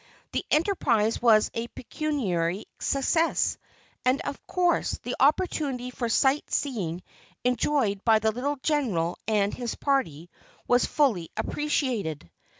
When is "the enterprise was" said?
0.31-1.51